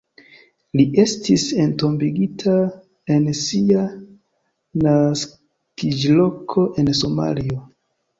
[0.79, 2.55] Li estis entombigita
[3.15, 3.83] en sia
[4.85, 7.61] naskiĝloko en Somalio.